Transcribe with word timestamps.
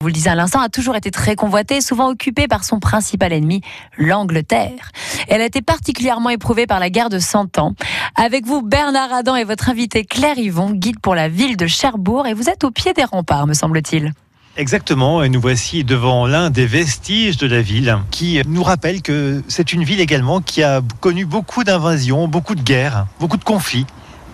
vous 0.00 0.06
le 0.06 0.12
disiez 0.12 0.30
à 0.30 0.36
l'instant, 0.36 0.60
a 0.60 0.68
toujours 0.68 0.94
été 0.94 1.10
très 1.10 1.34
convoitée, 1.34 1.80
souvent 1.80 2.08
occupée 2.08 2.46
par 2.46 2.62
son 2.62 2.78
principal 2.78 3.32
ennemi, 3.32 3.62
l'Angleterre. 3.96 4.92
Elle 5.26 5.40
a 5.40 5.44
été 5.44 5.60
particulièrement 5.60 6.30
éprouvée 6.30 6.68
par 6.68 6.78
la 6.78 6.88
guerre 6.88 7.08
de 7.08 7.18
Cent 7.18 7.58
Ans. 7.58 7.74
Avec 8.14 8.46
vous, 8.46 8.62
Bernard 8.62 9.12
Adam 9.12 9.34
et 9.34 9.42
votre 9.42 9.70
invité 9.70 10.04
Claire 10.04 10.38
Yvon, 10.38 10.70
guide 10.70 11.00
pour 11.00 11.16
la 11.16 11.28
ville 11.28 11.56
de 11.56 11.66
Cherbourg, 11.66 12.28
et 12.28 12.32
vous 12.32 12.48
êtes 12.48 12.62
au 12.62 12.70
pied 12.70 12.92
des 12.92 13.02
remparts, 13.02 13.48
me 13.48 13.54
semble-t-il. 13.54 14.12
Exactement, 14.56 15.24
et 15.24 15.28
nous 15.28 15.40
voici 15.40 15.82
devant 15.82 16.28
l'un 16.28 16.50
des 16.50 16.66
vestiges 16.66 17.36
de 17.36 17.48
la 17.48 17.60
ville 17.60 17.98
qui 18.12 18.40
nous 18.46 18.62
rappelle 18.62 19.02
que 19.02 19.42
c'est 19.48 19.72
une 19.72 19.82
ville 19.82 20.00
également 20.00 20.40
qui 20.40 20.62
a 20.62 20.80
connu 21.00 21.24
beaucoup 21.24 21.64
d'invasions, 21.64 22.28
beaucoup 22.28 22.54
de 22.54 22.62
guerres, 22.62 23.06
beaucoup 23.18 23.36
de 23.36 23.42
conflits. 23.42 23.86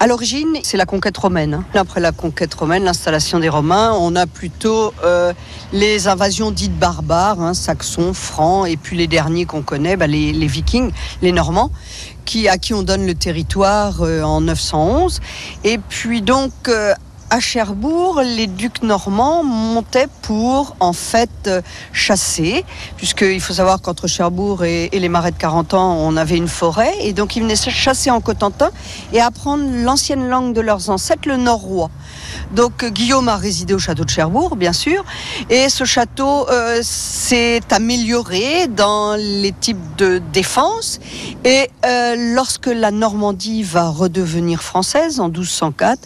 À 0.04 0.06
l'origine, 0.06 0.58
c'est 0.62 0.76
la 0.76 0.84
conquête 0.84 1.16
romaine. 1.16 1.64
Après 1.72 1.98
la 1.98 2.12
conquête 2.12 2.52
romaine, 2.52 2.84
l'installation 2.84 3.38
des 3.38 3.48
Romains, 3.48 3.94
on 3.98 4.14
a 4.16 4.26
plutôt 4.26 4.92
euh, 5.02 5.32
les 5.72 6.08
invasions 6.08 6.50
dites 6.50 6.78
barbares, 6.78 7.40
hein, 7.40 7.54
saxons, 7.54 8.12
francs, 8.12 8.68
et 8.68 8.76
puis 8.76 8.98
les 8.98 9.06
derniers 9.06 9.46
qu'on 9.46 9.62
connaît, 9.62 9.96
bah, 9.96 10.06
les, 10.06 10.46
vikings, 10.46 10.90
les 11.22 11.32
Normands, 11.32 11.70
qui, 12.26 12.48
à 12.48 12.58
qui 12.58 12.74
on 12.74 12.82
donne 12.82 13.06
le 13.06 13.14
territoire 13.14 14.02
euh, 14.02 14.20
en 14.20 14.42
911. 14.42 15.22
Et 15.64 15.78
puis 15.78 16.20
donc, 16.20 16.52
euh, 16.68 16.92
à 17.34 17.40
Cherbourg, 17.40 18.22
les 18.22 18.46
ducs 18.46 18.84
normands 18.84 19.42
montaient 19.42 20.06
pour 20.22 20.76
en 20.78 20.92
fait 20.92 21.28
euh, 21.48 21.62
chasser, 21.92 22.64
puisqu'il 22.96 23.40
faut 23.40 23.54
savoir 23.54 23.82
qu'entre 23.82 24.06
Cherbourg 24.06 24.62
et, 24.62 24.88
les 24.92 25.08
marais 25.08 25.32
de 25.32 25.36
40 25.36 25.74
ans, 25.74 25.96
on 25.98 26.16
avait 26.16 26.36
une 26.36 26.46
forêt, 26.46 26.94
et 27.00 27.12
donc 27.12 27.34
ils 27.34 27.42
venaient 27.42 27.56
chasser 27.56 28.08
en 28.12 28.20
Cotentin 28.20 28.70
et 29.12 29.20
apprendre 29.20 29.64
l'ancienne 29.68 30.28
langue 30.28 30.54
de 30.54 30.60
leurs 30.60 30.90
ancêtres, 30.90 31.26
le 31.28 31.36
norrois. 31.36 31.90
Donc 32.52 32.84
Guillaume 32.84 33.28
a 33.28 33.36
résidé 33.36 33.74
au 33.74 33.80
château 33.80 34.04
de 34.04 34.10
Cherbourg, 34.10 34.54
bien 34.54 34.72
sûr, 34.72 35.04
et 35.50 35.68
ce 35.68 35.82
château 35.82 36.48
euh, 36.48 36.78
s'est 36.84 37.62
amélioré 37.72 38.68
dans 38.68 39.16
les 39.18 39.50
types 39.50 39.96
de 39.98 40.22
défense. 40.32 41.00
Et 41.44 41.68
euh, 41.84 42.14
lorsque 42.34 42.68
la 42.68 42.92
Normandie 42.92 43.64
va 43.64 43.88
redevenir 43.88 44.62
française 44.62 45.18
en 45.18 45.30
1204, 45.30 45.98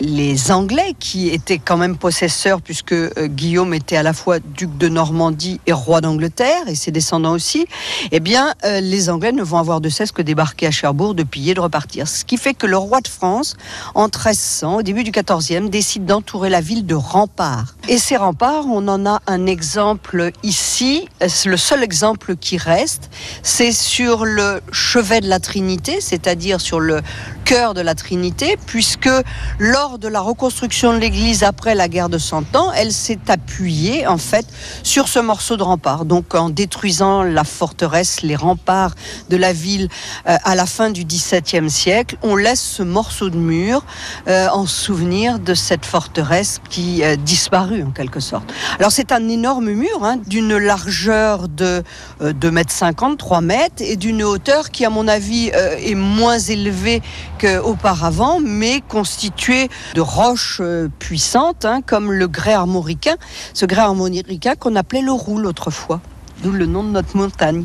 les 0.00 0.52
Anglais, 0.52 0.75
qui 0.98 1.28
étaient 1.28 1.58
quand 1.58 1.76
même 1.76 1.96
possesseurs, 1.96 2.60
puisque 2.60 2.92
euh, 2.92 3.10
Guillaume 3.26 3.74
était 3.74 3.96
à 3.96 4.02
la 4.02 4.12
fois 4.12 4.38
duc 4.38 4.76
de 4.76 4.88
Normandie 4.88 5.60
et 5.66 5.72
roi 5.72 6.00
d'Angleterre, 6.00 6.68
et 6.68 6.74
ses 6.74 6.90
descendants 6.90 7.32
aussi, 7.32 7.66
eh 8.12 8.20
bien, 8.20 8.54
les 8.64 9.08
Anglais 9.10 9.32
ne 9.32 9.42
vont 9.42 9.58
avoir 9.58 9.80
de 9.80 9.88
cesse 9.88 10.12
que 10.12 10.22
débarquer 10.22 10.66
à 10.66 10.70
Cherbourg, 10.70 11.14
de 11.14 11.22
piller, 11.22 11.54
de 11.54 11.60
repartir. 11.60 12.08
Ce 12.08 12.24
qui 12.24 12.36
fait 12.36 12.54
que 12.54 12.66
le 12.66 12.76
roi 12.76 13.00
de 13.00 13.08
France, 13.08 13.56
en 13.94 14.04
1300, 14.04 14.76
au 14.76 14.82
début 14.82 15.04
du 15.04 15.10
14e, 15.10 15.68
décide 15.68 16.04
d'entourer 16.04 16.50
la 16.50 16.60
ville 16.60 16.86
de 16.86 16.94
remparts. 16.94 17.76
Et 17.88 17.98
ces 17.98 18.16
remparts, 18.16 18.66
on 18.66 18.86
en 18.88 19.06
a 19.06 19.20
un 19.26 19.46
exemple 19.46 20.30
ici, 20.42 21.08
le 21.20 21.56
seul 21.56 21.82
exemple 21.82 22.36
qui 22.36 22.56
reste, 22.56 23.10
c'est 23.42 23.72
sur 23.72 24.24
le 24.24 24.60
chevet 24.72 25.20
de 25.20 25.28
la 25.28 25.40
Trinité, 25.40 26.00
c'est-à-dire 26.00 26.60
sur 26.60 26.80
le 26.80 27.00
cœur 27.44 27.74
de 27.74 27.80
la 27.80 27.94
Trinité, 27.94 28.56
puisque 28.66 29.10
lors 29.58 29.98
de 29.98 30.08
la 30.08 30.20
reconstruction 30.20 30.65
de 30.66 30.98
l'église 30.98 31.44
après 31.44 31.76
la 31.76 31.88
guerre 31.88 32.08
de 32.08 32.18
Cent 32.18 32.56
Ans, 32.56 32.72
elle 32.74 32.92
s'est 32.92 33.20
appuyée 33.28 34.06
en 34.06 34.18
fait 34.18 34.44
sur 34.82 35.06
ce 35.06 35.20
morceau 35.20 35.56
de 35.56 35.62
rempart. 35.62 36.04
Donc 36.04 36.34
en 36.34 36.50
détruisant 36.50 37.22
la 37.22 37.44
forteresse, 37.44 38.22
les 38.22 38.34
remparts 38.34 38.94
de 39.30 39.36
la 39.36 39.52
ville 39.52 39.88
euh, 40.28 40.36
à 40.42 40.56
la 40.56 40.66
fin 40.66 40.90
du 40.90 41.04
XVIIe 41.04 41.70
siècle, 41.70 42.16
on 42.22 42.34
laisse 42.34 42.60
ce 42.60 42.82
morceau 42.82 43.30
de 43.30 43.36
mur 43.36 43.84
euh, 44.26 44.48
en 44.48 44.66
souvenir 44.66 45.38
de 45.38 45.54
cette 45.54 45.86
forteresse 45.86 46.60
qui 46.68 47.04
a 47.04 47.14
disparu 47.14 47.84
en 47.84 47.92
quelque 47.92 48.18
sorte. 48.18 48.52
Alors 48.80 48.90
c'est 48.90 49.12
un 49.12 49.28
énorme 49.28 49.70
mur 49.70 50.02
hein, 50.02 50.18
d'une 50.26 50.56
largeur 50.56 51.48
de 51.48 51.84
2 52.20 52.48
euh, 52.48 52.50
mètres 52.50 52.72
50, 52.72 53.18
3 53.18 53.40
mètres 53.40 53.82
et 53.82 53.94
d'une 53.94 54.24
hauteur 54.24 54.70
qui 54.70 54.84
à 54.84 54.90
mon 54.90 55.06
avis 55.06 55.52
euh, 55.54 55.76
est 55.78 55.94
moins 55.94 56.38
élevée 56.38 57.02
qu'auparavant 57.38 58.40
mais 58.40 58.80
constituée 58.88 59.68
de 59.94 60.00
roches 60.00 60.45
euh, 60.60 60.88
puissantes 60.98 61.64
hein, 61.64 61.80
comme 61.82 62.12
le 62.12 62.28
grès 62.28 62.54
armoricain, 62.54 63.16
ce 63.54 63.66
grès 63.66 63.82
armoricain 63.82 64.54
qu'on 64.54 64.76
appelait 64.76 65.02
le 65.02 65.12
roule 65.12 65.46
autrefois, 65.46 66.00
d'où 66.42 66.52
le 66.52 66.66
nom 66.66 66.84
de 66.84 66.90
notre 66.90 67.16
montagne. 67.16 67.64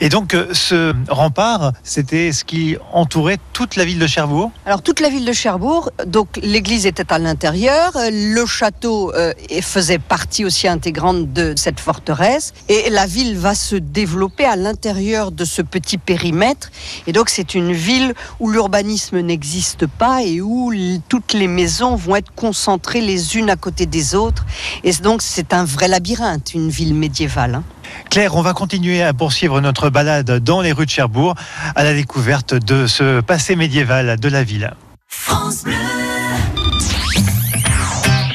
Et 0.00 0.08
donc, 0.08 0.34
euh, 0.34 0.48
ce 0.52 0.94
rempart, 1.08 1.72
c'était 1.82 2.32
ce 2.32 2.44
qui 2.44 2.76
entourait 2.92 3.38
toute 3.52 3.76
la 3.76 3.84
ville 3.84 3.98
de 3.98 4.06
Cherbourg 4.06 4.50
Alors, 4.66 4.82
toute 4.82 5.00
la 5.00 5.08
ville 5.08 5.24
de 5.24 5.32
Cherbourg, 5.32 5.90
donc 6.06 6.28
l'église 6.42 6.86
était 6.86 7.10
à 7.12 7.18
l'intérieur, 7.18 7.92
le 8.10 8.46
château 8.46 9.12
euh, 9.14 9.32
faisait 9.62 9.98
partie 9.98 10.44
aussi 10.44 10.68
intégrante 10.68 11.32
de 11.32 11.54
cette 11.56 11.80
forteresse, 11.80 12.52
et 12.68 12.90
la 12.90 13.06
ville 13.06 13.36
va 13.36 13.54
se 13.54 13.76
développer 13.76 14.44
à 14.44 14.56
l'intérieur 14.56 15.32
de 15.32 15.44
ce 15.44 15.62
petit 15.62 15.98
périmètre. 15.98 16.70
Et 17.06 17.12
donc, 17.12 17.28
c'est 17.30 17.54
une 17.54 17.72
ville 17.72 18.14
où 18.40 18.50
l'urbanisme 18.50 19.20
n'existe 19.20 19.86
pas 19.86 20.22
et 20.22 20.40
où 20.40 20.72
toutes 21.08 21.32
les 21.32 21.48
maisons 21.48 21.96
vont 21.96 22.16
être 22.16 22.32
concentrées 22.34 23.00
les 23.00 23.36
unes 23.36 23.50
à 23.50 23.56
côté 23.56 23.86
des 23.86 24.14
autres. 24.14 24.44
Et 24.84 24.92
donc, 24.92 25.22
c'est 25.22 25.52
un 25.52 25.64
vrai 25.64 25.88
labyrinthe, 25.88 26.54
une 26.54 26.68
ville 26.68 26.94
médiévale. 26.94 27.56
Hein. 27.56 27.64
Claire, 28.10 28.36
on 28.36 28.42
va 28.42 28.52
continuer 28.52 29.02
à 29.02 29.12
poursuivre 29.12 29.60
notre 29.60 29.90
balade 29.90 30.38
dans 30.40 30.60
les 30.60 30.72
rues 30.72 30.86
de 30.86 30.90
Cherbourg 30.90 31.34
à 31.74 31.84
la 31.84 31.94
découverte 31.94 32.54
de 32.54 32.86
ce 32.86 33.20
passé 33.20 33.56
médiéval 33.56 34.18
de 34.18 34.28
la 34.28 34.44
ville. 34.44 34.72
France 35.08 35.64
Bleu. 35.64 35.74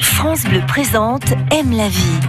France 0.02 0.44
Bleu 0.44 0.62
présente 0.66 1.32
Aime 1.50 1.76
la 1.76 1.88
vie, 1.88 2.20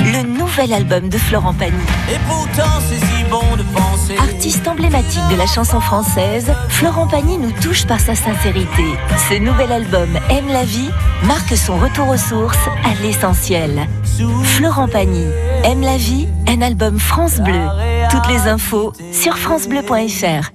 le 0.00 0.22
nouvel 0.22 0.72
album 0.72 1.08
de 1.08 1.16
Florent 1.18 1.54
Pagny. 1.54 1.72
Et 2.12 2.18
pourtant, 2.28 2.80
c'est 2.88 2.98
si 2.98 3.24
bon 3.30 3.56
de 3.56 3.62
penser. 3.62 4.16
Artiste 4.18 4.68
emblématique 4.68 5.22
de 5.30 5.36
la 5.36 5.46
chanson 5.46 5.80
française, 5.80 6.52
Florent 6.68 7.06
Pagny 7.06 7.38
nous 7.38 7.52
touche 7.52 7.86
par 7.86 8.00
sa 8.00 8.14
sincérité. 8.14 8.84
Ce 9.28 9.38
nouvel 9.38 9.72
album 9.72 10.08
Aime 10.30 10.48
la 10.48 10.64
vie 10.64 10.90
marque 11.24 11.56
son 11.56 11.78
retour 11.78 12.08
aux 12.08 12.16
sources 12.16 12.68
à 12.84 12.94
l'essentiel. 13.02 13.88
Florent 14.18 14.88
Pagny, 14.88 15.26
Aime 15.62 15.80
la 15.80 15.96
vie, 15.96 16.26
un 16.48 16.60
album 16.60 16.98
France 16.98 17.38
Bleu. 17.38 17.68
Toutes 18.10 18.26
les 18.28 18.48
infos 18.48 18.92
sur 19.12 19.38
francebleu.fr. 19.38 20.50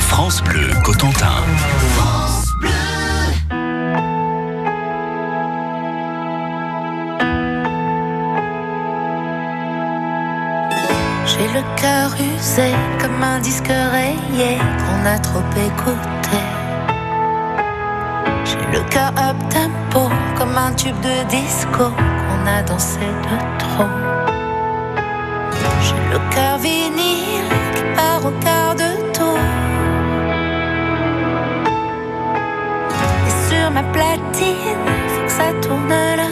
France 0.00 0.42
Bleu 0.42 0.70
Cotentin. 0.82 1.34
J'ai 11.26 11.46
le 11.46 11.80
cœur 11.80 12.12
usé 12.14 12.72
comme 13.00 13.22
un 13.22 13.38
disque 13.38 13.68
rayé 13.68 14.58
qu'on 14.78 15.06
a 15.06 15.18
trop 15.20 15.38
écouté. 15.56 16.38
J'ai 18.44 18.78
le 18.78 18.82
cœur 18.90 19.12
up 19.16 19.47
un 20.68 20.74
tube 20.74 21.00
de 21.00 21.24
disco 21.30 21.84
qu'on 22.24 22.46
a 22.46 22.62
dansé 22.62 23.00
de 23.00 23.36
trop. 23.58 23.90
J'ai 25.84 26.02
le 26.12 26.18
cœur 26.34 26.58
vinyle 26.58 27.50
qui 27.74 27.82
part 27.96 28.22
au 28.26 28.32
quart 28.44 28.74
de 28.74 28.90
tour. 29.14 29.38
Et 33.28 33.34
sur 33.48 33.70
ma 33.70 33.82
platine, 33.94 34.84
faut 35.12 35.24
que 35.24 35.32
ça 35.40 35.48
tourne 35.62 35.88
là. 35.88 36.27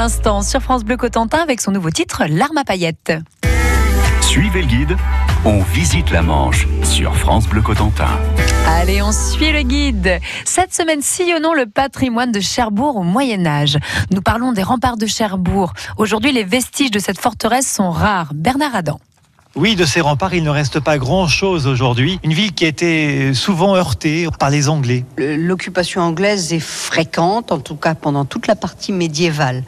L'instant 0.00 0.40
sur 0.40 0.62
France 0.62 0.82
Bleu 0.82 0.96
Cotentin 0.96 1.40
avec 1.40 1.60
son 1.60 1.72
nouveau 1.72 1.90
titre 1.90 2.22
L'arme 2.26 2.56
à 2.56 2.64
paillettes. 2.64 3.12
Suivez 4.22 4.62
le 4.62 4.66
guide, 4.66 4.96
on 5.44 5.60
visite 5.60 6.10
la 6.10 6.22
Manche 6.22 6.66
sur 6.82 7.14
France 7.14 7.46
Bleu 7.46 7.60
Cotentin. 7.60 8.08
Allez, 8.66 9.02
on 9.02 9.12
suit 9.12 9.52
le 9.52 9.60
guide. 9.60 10.18
Cette 10.46 10.72
semaine, 10.72 11.02
sillonnons 11.02 11.52
le 11.52 11.66
patrimoine 11.66 12.32
de 12.32 12.40
Cherbourg 12.40 12.96
au 12.96 13.02
Moyen 13.02 13.44
Âge. 13.44 13.76
Nous 14.10 14.22
parlons 14.22 14.52
des 14.52 14.62
remparts 14.62 14.96
de 14.96 15.04
Cherbourg. 15.04 15.74
Aujourd'hui, 15.98 16.32
les 16.32 16.44
vestiges 16.44 16.90
de 16.90 16.98
cette 16.98 17.20
forteresse 17.20 17.70
sont 17.70 17.90
rares. 17.90 18.32
Bernard 18.32 18.74
Adam. 18.74 19.00
Oui, 19.56 19.74
de 19.74 19.84
ces 19.84 20.00
remparts, 20.00 20.32
il 20.32 20.44
ne 20.44 20.50
reste 20.50 20.78
pas 20.78 20.96
grand-chose 20.96 21.66
aujourd'hui. 21.66 22.20
Une 22.22 22.32
ville 22.32 22.52
qui 22.52 22.66
a 22.66 22.68
été 22.68 23.34
souvent 23.34 23.74
heurtée 23.74 24.28
par 24.38 24.48
les 24.48 24.68
Anglais. 24.68 25.04
L'occupation 25.18 26.02
anglaise 26.02 26.52
est 26.52 26.60
fréquente, 26.60 27.50
en 27.50 27.58
tout 27.58 27.74
cas 27.74 27.96
pendant 27.96 28.24
toute 28.24 28.46
la 28.46 28.54
partie 28.54 28.92
médiévale. 28.92 29.64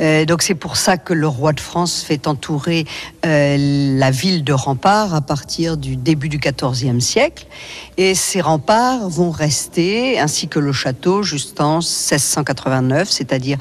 Euh, 0.00 0.26
donc 0.26 0.42
c'est 0.42 0.54
pour 0.54 0.76
ça 0.76 0.98
que 0.98 1.14
le 1.14 1.26
roi 1.26 1.54
de 1.54 1.60
France 1.60 2.04
fait 2.06 2.26
entourer 2.26 2.84
euh, 3.24 3.96
la 3.98 4.10
ville 4.10 4.44
de 4.44 4.52
remparts 4.52 5.14
à 5.14 5.22
partir 5.22 5.78
du 5.78 5.96
début 5.96 6.28
du 6.28 6.38
XIVe 6.38 7.00
siècle. 7.00 7.46
Et 7.96 8.14
ces 8.14 8.42
remparts 8.42 9.08
vont 9.08 9.30
rester, 9.30 10.18
ainsi 10.18 10.48
que 10.48 10.58
le 10.58 10.72
château, 10.72 11.22
jusqu'en 11.22 11.76
1689, 11.76 13.08
c'est-à-dire 13.08 13.56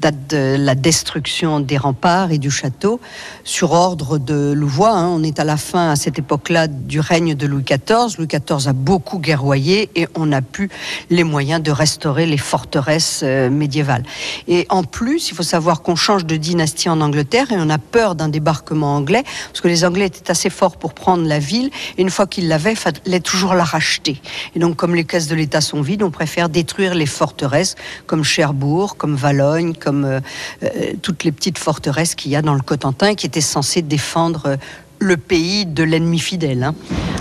date 0.00 0.28
de 0.30 0.56
la 0.58 0.74
destruction 0.74 1.60
des 1.60 1.76
remparts 1.76 2.32
et 2.32 2.38
du 2.38 2.50
château 2.50 3.00
sur 3.44 3.72
ordre 3.72 4.18
de 4.18 4.52
Louvois. 4.52 4.92
hein. 4.92 5.08
On 5.08 5.22
est 5.22 5.38
à 5.38 5.44
la 5.44 5.56
fin, 5.56 5.90
à 5.90 5.96
cette 5.96 6.18
époque-là, 6.18 6.68
du 6.68 7.00
règne 7.00 7.34
de 7.34 7.46
Louis 7.46 7.62
XIV. 7.62 8.16
Louis 8.18 8.26
XIV 8.26 8.68
a 8.68 8.72
beaucoup 8.72 9.18
guerroyé 9.18 9.90
et 9.94 10.08
on 10.14 10.26
n'a 10.26 10.40
plus 10.42 10.70
les 11.10 11.24
moyens 11.24 11.62
de 11.62 11.70
restaurer 11.70 12.26
les 12.26 12.38
forteresses 12.38 13.20
euh, 13.22 13.50
médiévales. 13.50 14.04
Et 14.48 14.66
en 14.70 14.84
plus, 14.84 15.30
il 15.30 15.34
faut 15.34 15.42
savoir 15.42 15.82
qu'on 15.82 15.96
change 15.96 16.24
de 16.24 16.36
dynastie 16.36 16.88
en 16.88 17.00
Angleterre 17.00 17.52
et 17.52 17.56
on 17.58 17.68
a 17.68 17.78
peur 17.78 18.14
d'un 18.14 18.28
débarquement 18.28 18.96
anglais 18.96 19.22
parce 19.48 19.60
que 19.60 19.68
les 19.68 19.84
Anglais 19.84 20.06
étaient 20.06 20.30
assez 20.30 20.50
forts 20.50 20.76
pour 20.76 20.94
prendre 20.94 21.26
la 21.26 21.38
ville 21.38 21.70
et 21.98 22.02
une 22.02 22.10
fois 22.10 22.26
qu'ils 22.26 22.48
l'avaient, 22.48 22.72
il 22.72 22.76
fallait 22.76 23.20
toujours 23.20 23.54
la 23.54 23.64
racheter. 23.64 24.20
Et 24.54 24.58
donc, 24.58 24.76
comme 24.76 24.94
les 24.94 25.04
caisses 25.04 25.28
de 25.28 25.34
l'État 25.34 25.60
sont 25.60 25.82
vides, 25.82 26.02
on 26.02 26.10
préfère 26.10 26.48
détruire 26.48 26.94
les 26.94 27.06
forteresses 27.06 27.74
comme 28.06 28.24
Cherbourg, 28.24 28.96
comme 28.96 29.14
Valogne, 29.14 29.74
comme 29.74 29.89
euh, 29.90 30.20
euh, 30.62 30.68
toutes 31.02 31.24
les 31.24 31.32
petites 31.32 31.58
forteresses 31.58 32.14
qu'il 32.14 32.30
y 32.30 32.36
a 32.36 32.42
dans 32.42 32.54
le 32.54 32.60
Cotentin 32.60 33.14
qui 33.14 33.26
étaient 33.26 33.40
censées 33.40 33.82
défendre 33.82 34.46
euh, 34.46 34.56
le 35.00 35.16
pays 35.16 35.66
de 35.66 35.82
l'ennemi 35.82 36.18
fidèle. 36.18 36.62
hein. 36.62 36.74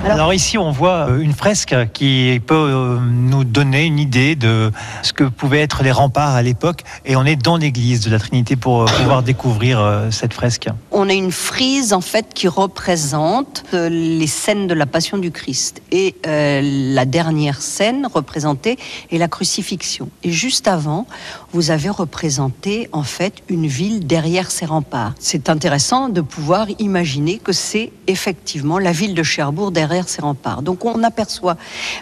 Alors- 0.03 0.15
Alors, 0.15 0.33
ici, 0.33 0.57
on 0.57 0.71
voit 0.71 1.09
euh, 1.09 1.19
une 1.19 1.33
fresque 1.33 1.75
qui 1.93 2.39
peut 2.45 2.55
euh, 2.55 2.99
nous 3.01 3.43
donner 3.43 3.83
une 3.85 3.99
idée 3.99 4.35
de 4.37 4.71
ce 5.03 5.11
que 5.11 5.25
pouvaient 5.25 5.59
être 5.59 5.83
les 5.83 5.91
remparts 5.91 6.35
à 6.35 6.41
l'époque. 6.41 6.83
Et 7.05 7.17
on 7.17 7.25
est 7.25 7.35
dans 7.35 7.57
l'église 7.57 7.99
de 8.01 8.09
la 8.09 8.17
Trinité 8.19 8.55
pour 8.55 8.83
euh, 8.83 8.85
pouvoir 8.85 9.23
découvrir 9.23 10.07
cette 10.11 10.33
fresque. 10.33 10.69
On 10.91 11.09
a 11.09 11.13
une 11.13 11.31
frise 11.33 11.91
en 11.93 11.99
fait 12.01 12.27
qui 12.33 12.47
représente 12.47 13.63
les 13.73 14.27
scènes 14.27 14.67
de 14.67 14.73
la 14.73 14.85
Passion 14.85 15.17
du 15.17 15.31
Christ 15.31 15.81
et 15.91 16.15
euh, 16.27 16.61
la 16.63 17.05
dernière 17.05 17.61
scène 17.61 18.07
représentée 18.13 18.77
est 19.11 19.17
la 19.17 19.27
crucifixion. 19.27 20.09
Et 20.23 20.31
juste 20.31 20.67
avant, 20.69 21.07
vous 21.51 21.71
avez 21.71 21.89
représenté 21.89 22.87
en 22.93 23.03
fait 23.03 23.33
une 23.49 23.67
ville 23.67 24.07
derrière 24.07 24.49
ses 24.49 24.65
remparts. 24.65 25.13
C'est 25.19 25.49
intéressant 25.49 26.07
de 26.09 26.21
pouvoir 26.21 26.67
imaginer 26.79 27.37
que 27.37 27.51
c'est 27.51 27.68
effectivement 28.07 28.79
la 28.79 28.91
ville 28.91 29.13
de 29.13 29.23
Cherbourg 29.23 29.71
derrière 29.71 30.07
ses 30.07 30.21
remparts. 30.21 30.61
Donc 30.61 30.85
on 30.85 31.03
aperçoit 31.03 31.57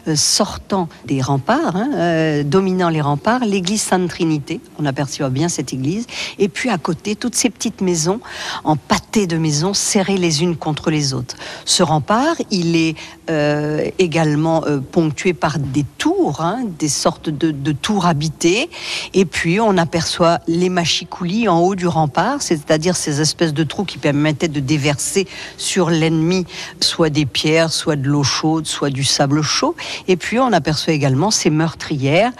euh, 0.07 0.15
sortant 0.15 0.89
des 1.05 1.21
remparts, 1.21 1.75
hein, 1.75 1.89
euh, 1.95 2.43
dominant 2.43 2.89
les 2.89 3.01
remparts, 3.01 3.45
l'église 3.45 3.81
Sainte-Trinité. 3.81 4.59
On 4.79 4.85
aperçoit 4.85 5.29
bien 5.29 5.49
cette 5.49 5.73
église. 5.73 6.05
Et 6.39 6.49
puis 6.49 6.69
à 6.69 6.77
côté, 6.77 7.15
toutes 7.15 7.35
ces 7.35 7.49
petites 7.49 7.81
maisons 7.81 8.19
en 8.63 8.75
pâté 8.75 9.27
de 9.27 9.37
maisons 9.37 9.73
serrées 9.73 10.17
les 10.17 10.43
unes 10.43 10.55
contre 10.55 10.89
les 10.89 11.13
autres. 11.13 11.35
Ce 11.65 11.83
rempart, 11.83 12.35
il 12.51 12.75
est 12.75 12.95
euh, 13.29 13.89
également 13.99 14.63
ponctué 14.91 15.33
par 15.33 15.59
des 15.59 15.85
tours, 15.97 16.41
hein, 16.41 16.63
des 16.79 16.89
sortes 16.89 17.29
de, 17.29 17.51
de 17.51 17.71
tours 17.71 18.05
habitées. 18.05 18.69
Et 19.13 19.25
puis 19.25 19.59
on 19.59 19.77
aperçoit 19.77 20.39
les 20.47 20.69
machicoulis 20.69 21.47
en 21.47 21.59
haut 21.59 21.75
du 21.75 21.87
rempart, 21.87 22.41
c'est-à-dire 22.41 22.95
ces 22.95 23.21
espèces 23.21 23.53
de 23.53 23.63
trous 23.63 23.85
qui 23.85 23.97
permettaient 23.97 24.47
de 24.47 24.59
déverser 24.59 25.27
sur 25.57 25.89
l'ennemi 25.89 26.45
soit 26.79 27.09
des 27.09 27.25
pierres, 27.25 27.71
soit 27.71 27.95
de 27.95 28.07
l'eau 28.07 28.23
chaude, 28.23 28.67
soit 28.67 28.89
du 28.89 29.03
sable 29.03 29.41
chaud. 29.41 29.75
Et 30.07 30.15
puis 30.15 30.39
on 30.39 30.53
aperçoit 30.53 30.93
également 30.93 31.31
ces 31.31 31.49
meurtrières 31.49 32.31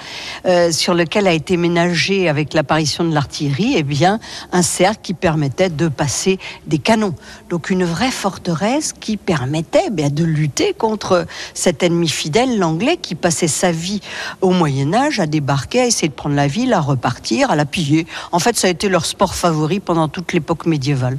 euh, 0.45 0.71
sur 0.71 0.93
lesquelles 0.93 1.27
a 1.27 1.33
été 1.33 1.57
ménagé 1.57 2.29
avec 2.29 2.53
l'apparition 2.53 3.03
de 3.03 3.13
l'artillerie, 3.13 3.73
eh 3.77 3.83
bien 3.83 4.19
un 4.51 4.61
cercle 4.61 5.01
qui 5.03 5.13
permettait 5.13 5.69
de 5.69 5.87
passer 5.87 6.39
des 6.65 6.77
canons. 6.77 7.15
Donc 7.49 7.69
une 7.69 7.83
vraie 7.83 8.11
forteresse 8.11 8.93
qui 8.93 9.17
permettait 9.17 9.89
bien, 9.89 10.09
de 10.09 10.23
lutter 10.23 10.73
contre 10.73 11.25
cet 11.53 11.83
ennemi 11.83 12.07
fidèle, 12.07 12.57
l'anglais, 12.57 12.97
qui 12.97 13.15
passait 13.15 13.47
sa 13.47 13.71
vie 13.71 14.01
au 14.41 14.51
Moyen 14.51 14.93
Âge 14.93 15.19
à 15.19 15.25
débarquer, 15.27 15.81
à 15.81 15.85
essayer 15.85 16.07
de 16.07 16.13
prendre 16.13 16.35
la 16.35 16.47
ville, 16.47 16.73
à 16.73 16.79
repartir, 16.79 17.51
à 17.51 17.55
la 17.55 17.65
piller. 17.65 18.05
En 18.31 18.39
fait, 18.39 18.55
ça 18.57 18.67
a 18.67 18.69
été 18.69 18.89
leur 18.89 19.05
sport 19.05 19.35
favori 19.35 19.79
pendant 19.79 20.07
toute 20.07 20.33
l'époque 20.33 20.65
médiévale. 20.65 21.17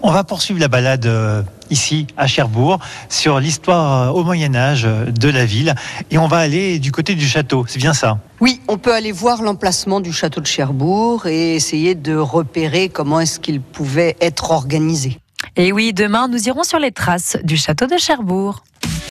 On 0.00 0.10
va 0.10 0.24
poursuivre 0.24 0.60
la 0.60 0.68
balade 0.68 1.06
euh, 1.06 1.42
ici 1.70 2.06
à 2.16 2.26
Cherbourg 2.26 2.78
sur 3.08 3.40
l'histoire 3.40 4.08
euh, 4.08 4.12
au 4.12 4.24
Moyen 4.24 4.54
Âge 4.54 4.84
euh, 4.84 5.06
de 5.06 5.28
la 5.28 5.44
ville 5.44 5.74
et 6.10 6.18
on 6.18 6.26
va 6.26 6.38
aller 6.38 6.78
du 6.78 6.92
côté 6.92 7.14
du 7.14 7.26
château. 7.26 7.64
C'est 7.68 7.78
bien 7.78 7.94
ça? 7.94 8.18
Oui, 8.40 8.60
on 8.68 8.78
peut 8.78 8.94
aller 8.94 9.12
voir 9.12 9.42
l'emplacement 9.42 10.00
du 10.00 10.12
château 10.12 10.40
de 10.40 10.46
Cherbourg 10.46 11.26
et 11.26 11.54
essayer 11.54 11.94
de 11.94 12.16
repérer 12.16 12.88
comment 12.88 13.20
est-ce 13.20 13.40
qu'il 13.40 13.60
pouvait 13.60 14.16
être 14.20 14.50
organisé. 14.50 15.18
Et 15.56 15.72
oui, 15.72 15.92
demain, 15.92 16.28
nous 16.28 16.48
irons 16.48 16.62
sur 16.62 16.78
les 16.78 16.92
traces 16.92 17.36
du 17.42 17.56
château 17.56 17.86
de 17.86 17.96
Cherbourg. 17.96 18.62